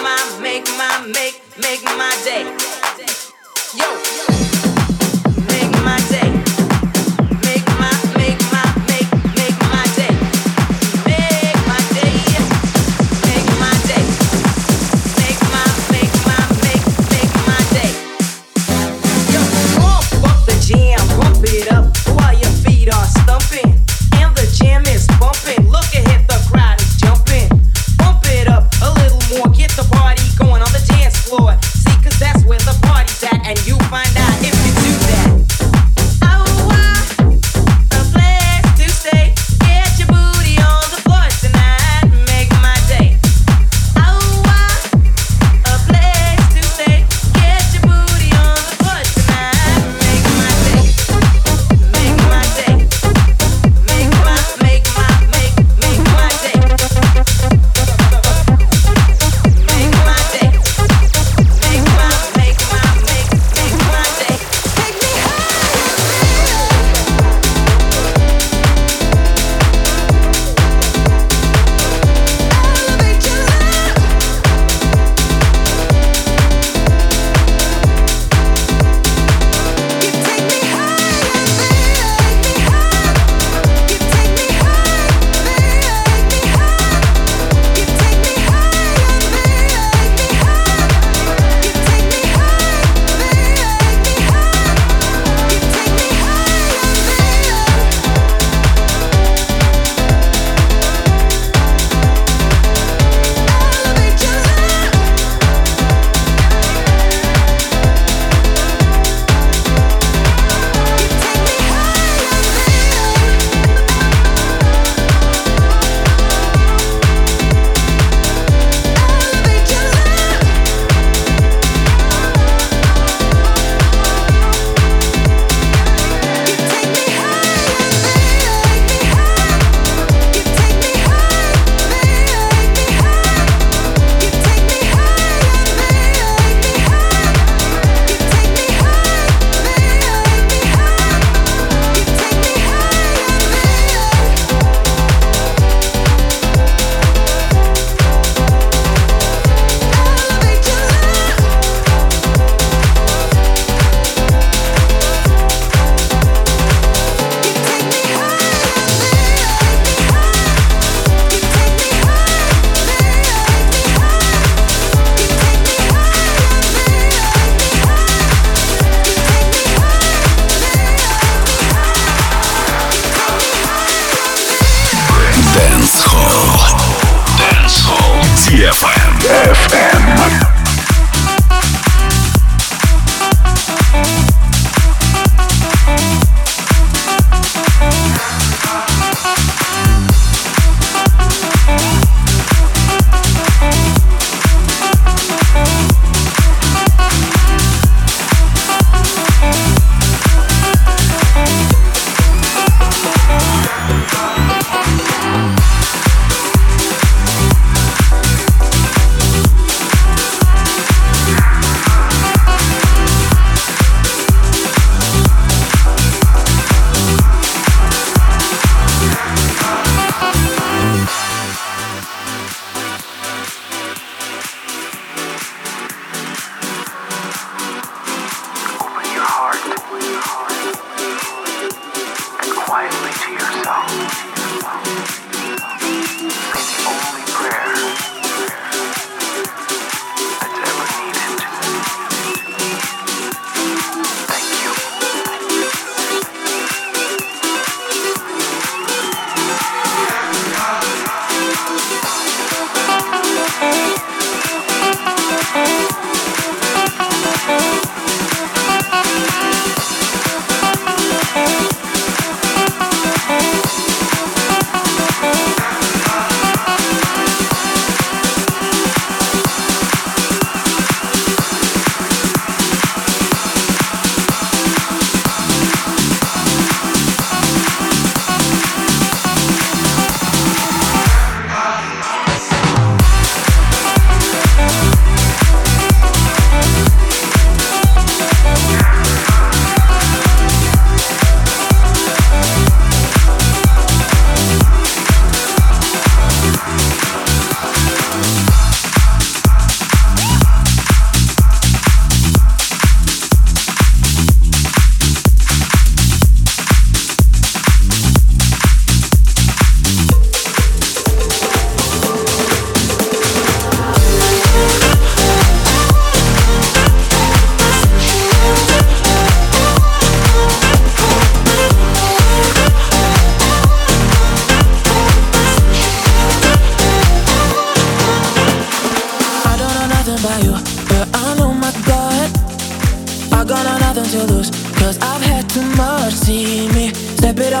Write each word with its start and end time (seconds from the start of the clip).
My, 0.00 0.38
make 0.40 0.66
my, 0.78 1.06
make, 1.06 1.42
make 1.60 1.84
my 1.84 2.16
day. 2.24 2.44
Yo. 3.76 4.31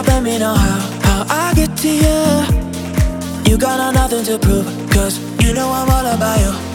let 0.06 0.22
me 0.22 0.38
know 0.38 0.54
how, 0.54 0.80
how 1.02 1.26
I 1.28 1.54
get 1.54 1.76
to 1.78 1.88
you. 1.88 2.22
You 3.48 3.58
got 3.58 3.94
nothing 3.94 4.24
to 4.24 4.38
prove, 4.38 4.66
cause 4.90 5.18
you 5.42 5.52
know 5.52 5.68
I'm 5.70 5.90
all 5.90 6.06
about 6.14 6.38
you. 6.40 6.72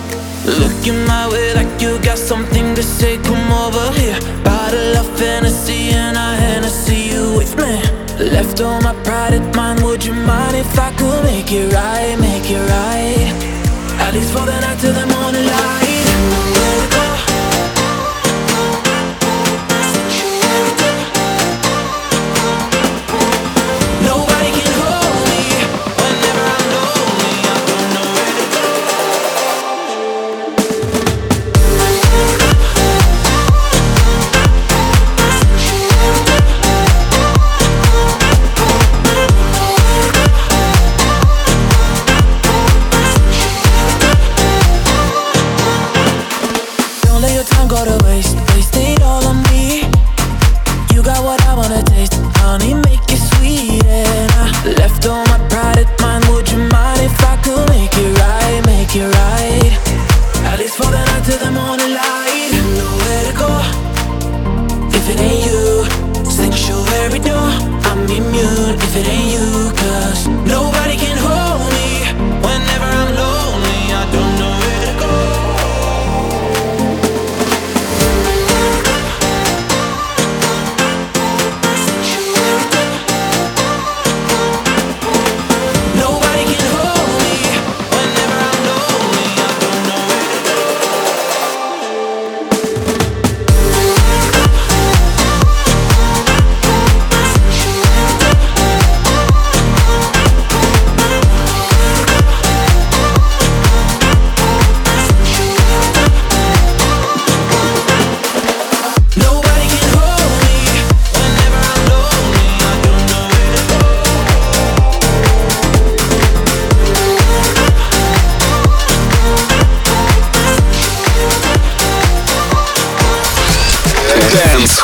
Looking 0.62 1.06
my 1.06 1.28
way 1.30 1.54
like 1.56 1.82
you 1.82 2.00
got 2.00 2.18
something 2.18 2.76
to 2.76 2.84
say, 2.84 3.18
come 3.18 3.52
over 3.52 3.92
here. 4.00 4.20
Bottle 4.44 4.98
of 4.98 5.08
fantasy 5.20 5.90
and 5.90 6.18
I 6.18 6.36
Hennessy 6.36 7.10
you 7.14 7.36
with 7.36 7.56
me. 7.58 7.82
Left 8.32 8.62
all 8.62 8.82
my 8.82 8.94
pride 9.04 9.34
at 9.34 9.56
mine, 9.56 9.84
would 9.84 10.06
you 10.06 10.14
mind 10.14 10.56
if 10.56 10.80
I 10.80 10.92
could 10.96 11.24
make 11.24 11.52
it 11.52 11.74
right, 11.74 12.16
make 12.20 12.50
it 12.50 12.64
right? 12.70 13.28
At 14.02 14.14
least 14.14 14.32
for 14.32 14.46
the 14.46 14.60
night 14.62 14.80
till 14.80 14.94
the 14.94 15.06
morning 15.08 15.46
light. 15.46 15.87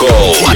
Call. 0.09 0.52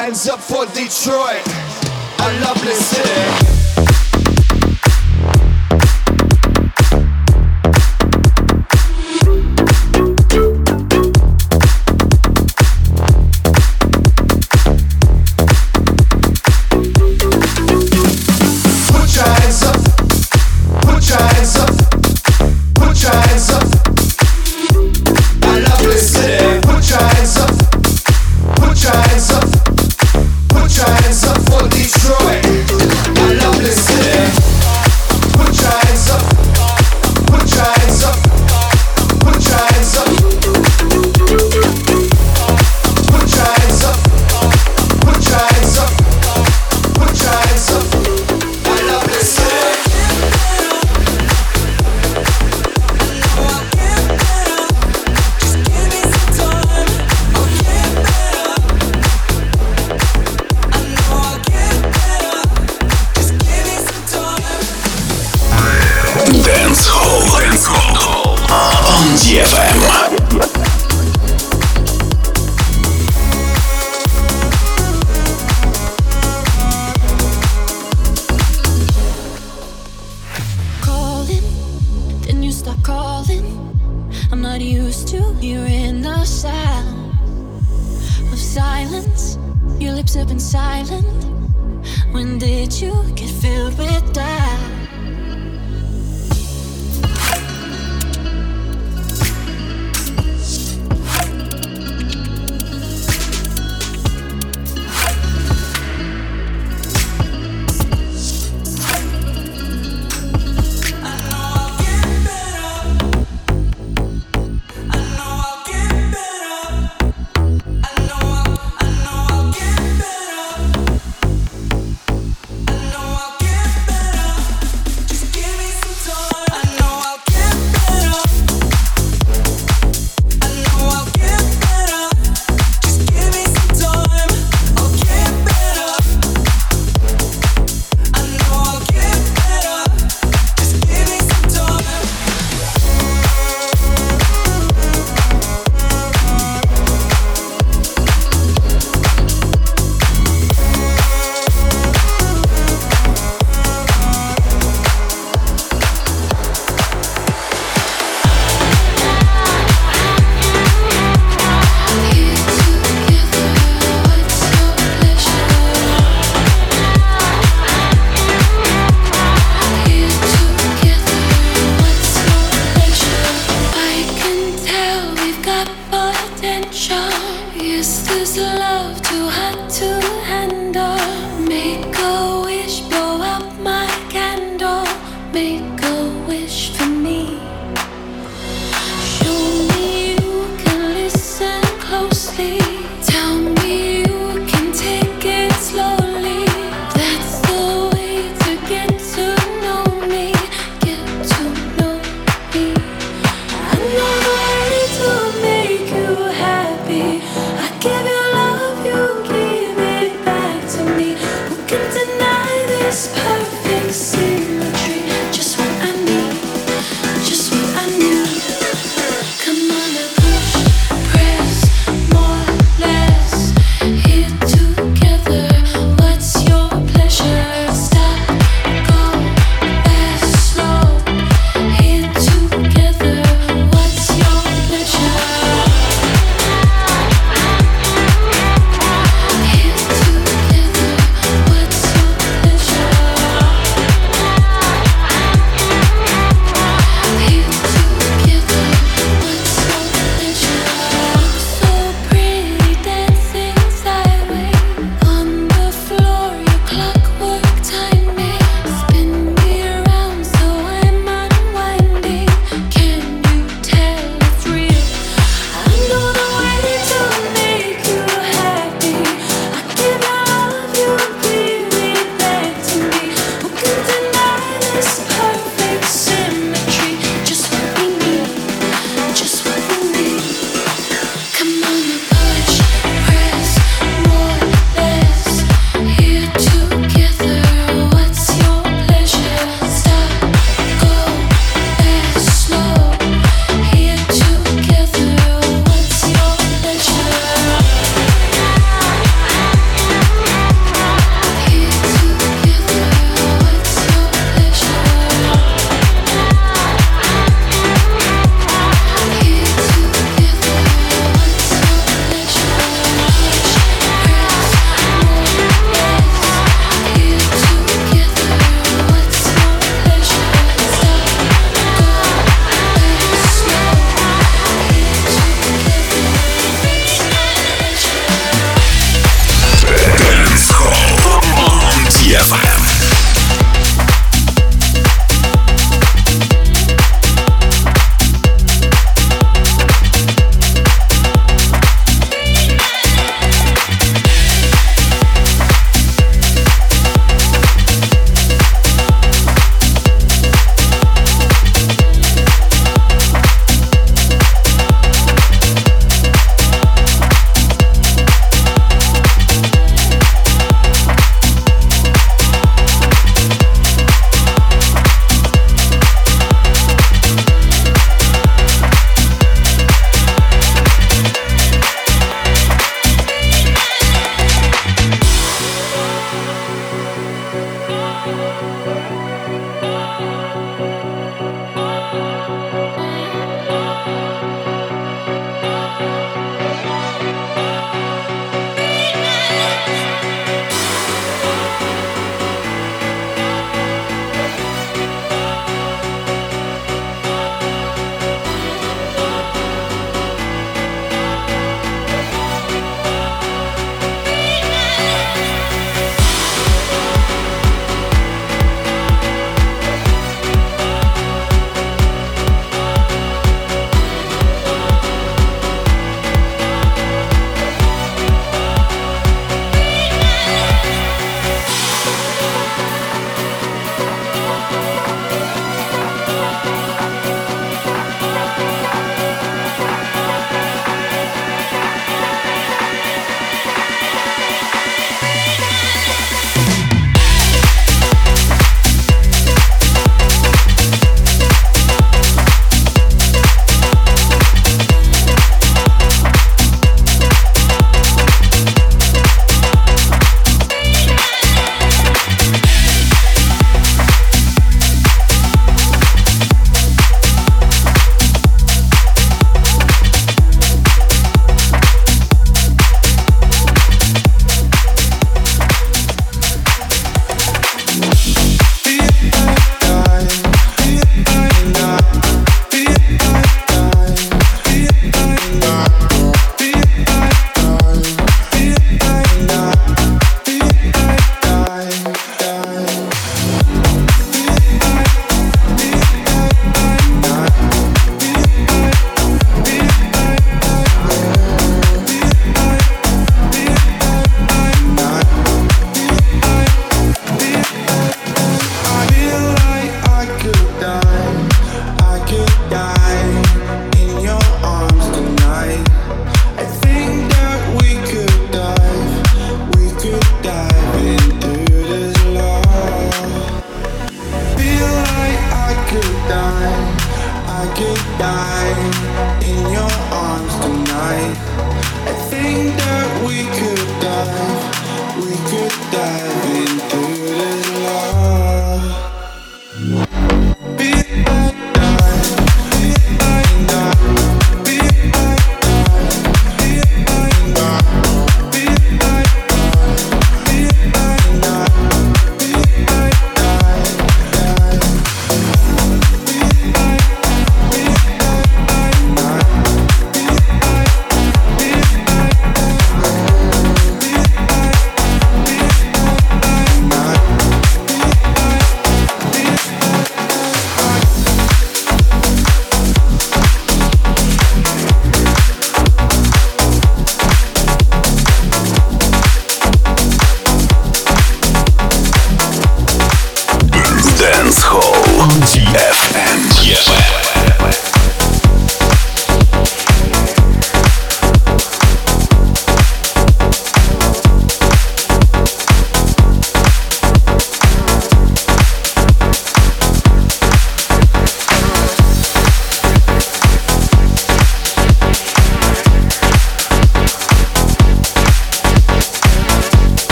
Hands 0.00 0.26
up 0.30 0.40
for 0.40 0.64
Detroit, 0.72 1.46
a 2.20 2.40
lovely 2.40 2.72
city. 2.72 3.49